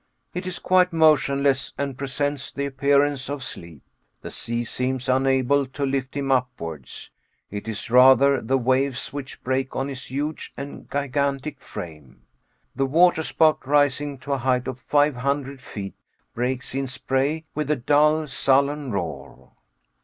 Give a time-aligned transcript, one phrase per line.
[0.33, 3.83] It is quite motionless and presents the appearance of sleep.
[4.23, 7.11] The sea seems unable to lift him upwards;
[7.51, 12.23] it is rather the waves which break on his huge and gigantic frame.
[12.75, 15.93] The waterspout, rising to a height of five hundred feet,
[16.33, 19.51] breaks in spray with a dull, sullen roar.